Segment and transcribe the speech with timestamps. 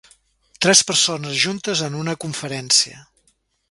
[0.65, 3.09] Tres persones juntes en una conferència